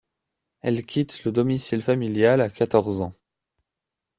Elle 0.61 0.83
quitte 0.83 1.25
le 1.25 1.31
domicile 1.31 1.83
familial 1.83 2.41
à 2.41 2.49
quatorze 2.49 3.01
ans. 3.01 3.13